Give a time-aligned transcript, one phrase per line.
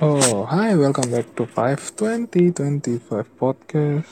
[0.00, 3.04] Oh, hi, welcome back to 52025
[3.36, 4.08] podcast.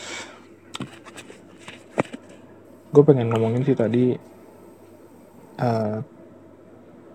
[2.92, 4.12] Gue pengen ngomongin sih tadi
[5.56, 5.96] uh,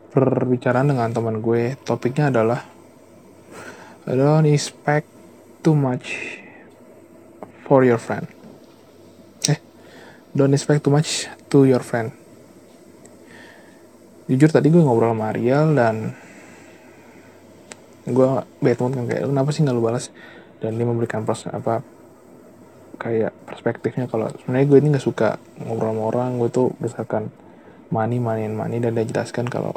[0.09, 1.77] perbicaraan dengan teman gue.
[1.85, 2.65] Topiknya adalah
[4.09, 5.05] don't expect
[5.61, 6.41] too much
[7.69, 8.25] for your friend.
[9.53, 9.61] Eh,
[10.33, 12.09] don't expect too much to your friend.
[14.25, 16.22] Jujur tadi gue ngobrol sama Ariel dan
[18.03, 18.29] gue
[18.59, 20.11] bad mood kan kayak kenapa sih nggak lu balas?
[20.59, 21.83] Dan dia memberikan pros apa
[22.99, 27.27] kayak perspektifnya kalau sebenarnya gue ini nggak suka ngobrol sama orang gue tuh berdasarkan
[27.89, 29.75] money money and money dan dia jelaskan kalau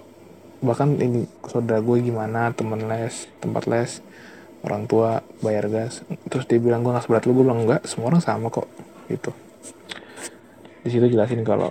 [0.63, 4.01] bahkan ini saudara gue gimana temen les tempat les
[4.67, 6.03] orang tua bayar gas.
[6.27, 7.39] Terus dia bilang gue nggak seberat lu.
[7.39, 8.67] Gue bilang enggak semua orang sama kok
[9.07, 9.31] gitu.
[10.83, 11.71] Di situ jelasin kalau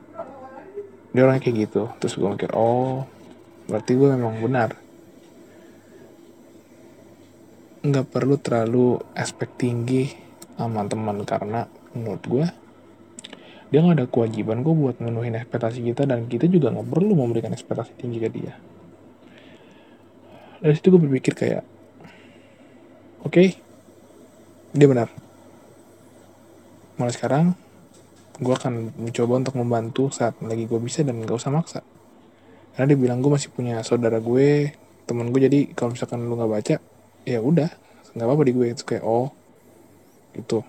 [1.12, 1.92] dia orangnya kayak gitu.
[2.00, 3.04] Terus gue mikir oh
[3.66, 4.85] berarti gue memang benar
[7.86, 10.10] nggak perlu terlalu aspek tinggi
[10.58, 12.46] sama teman karena menurut gue
[13.70, 17.54] dia nggak ada kewajiban gue buat menuhin ekspektasi kita dan kita juga nggak perlu memberikan
[17.54, 18.54] ekspektasi tinggi ke dia.
[20.66, 21.64] Dari situ gue berpikir kayak
[23.22, 23.54] oke okay,
[24.74, 25.14] dia benar.
[26.98, 27.46] Mulai sekarang
[28.42, 31.82] gue akan mencoba untuk membantu saat lagi gue bisa dan gak usah maksa.
[32.74, 34.74] Karena dia bilang gue masih punya saudara gue
[35.06, 36.76] temen gue jadi kalau misalkan lu nggak baca
[37.26, 37.70] ya udah
[38.16, 39.34] nggak apa-apa di gue itu kayak oh
[40.38, 40.62] itu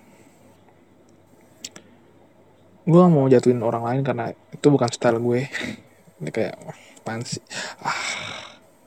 [2.86, 5.50] gue gak mau jatuhin orang lain karena itu bukan style gue.
[6.22, 6.54] Ini kayak
[7.02, 7.42] pansi
[7.82, 7.98] ah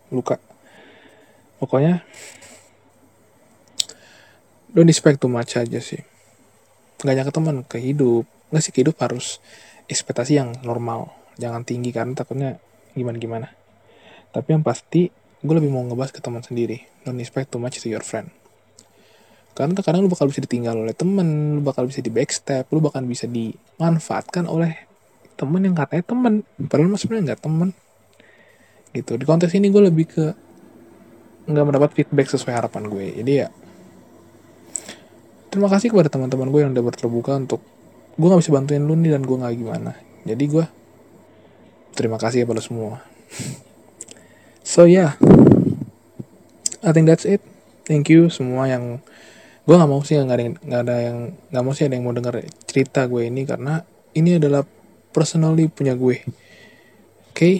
[0.07, 0.39] luka.
[1.59, 1.99] Pokoknya
[4.71, 5.99] don't expect too much aja sih.
[7.03, 8.23] Nggak nyangka teman ke hidup.
[8.55, 9.43] Nggak sih ke hidup harus
[9.91, 11.11] ekspektasi yang normal.
[11.35, 12.55] Jangan tinggi karena takutnya
[12.95, 13.47] gimana gimana
[14.29, 15.09] tapi yang pasti
[15.39, 16.83] gue lebih mau ngebahas ke teman sendiri.
[17.07, 18.27] Don't expect too much to your friend.
[19.55, 23.03] Karena kadang lu bakal bisa ditinggal oleh temen lu bakal bisa di backstep lu bakal
[23.03, 24.87] bisa dimanfaatkan oleh
[25.39, 26.33] temen yang katanya temen.
[26.67, 27.69] Padahal mas sebenarnya nggak temen.
[28.91, 29.11] Gitu.
[29.15, 30.25] Di kontes ini gue lebih ke
[31.49, 33.05] nggak mendapat feedback sesuai harapan gue.
[33.23, 33.47] Jadi ya
[35.49, 37.63] terima kasih kepada teman-teman gue yang udah terbuka untuk
[38.19, 39.91] gue nggak bisa bantuin lu nih dan gue nggak gimana.
[40.27, 40.65] Jadi gue
[41.95, 42.99] terima kasih kepada semua
[44.69, 45.17] so yeah.
[46.85, 47.41] I think that's it.
[47.89, 49.01] Thank you semua yang
[49.65, 51.17] gue nggak mau sih nggak ada nggak ada yang
[51.49, 52.37] nggak mau sih ada yang mau dengar
[52.69, 53.81] cerita gue ini karena
[54.13, 54.61] ini adalah
[55.09, 56.21] personally punya gue.
[56.21, 57.55] Oke okay?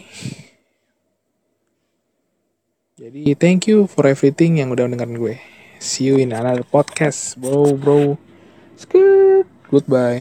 [3.02, 5.36] jadi thank you for everything yang udah dengerin gue.
[5.82, 8.22] See you in another podcast bro bro.
[8.78, 9.50] Skit.
[9.70, 10.18] goodbye